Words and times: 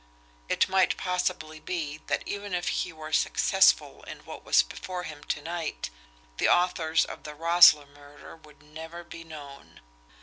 It 0.49 0.67
might 0.67 0.97
possibly 0.97 1.59
be 1.59 1.99
that, 2.07 2.23
even 2.25 2.55
if 2.55 2.69
he 2.69 2.91
were 2.91 3.13
successful 3.13 4.01
in 4.07 4.21
what 4.25 4.43
was 4.43 4.63
before 4.63 5.03
him 5.03 5.23
to 5.25 5.43
night, 5.43 5.91
the 6.37 6.49
authors 6.49 7.05
of 7.05 7.21
the 7.21 7.35
Roessle 7.35 7.85
murder 7.85 8.35
would 8.35 8.63
never 8.63 9.03
be 9.03 9.23
known. 9.23 9.79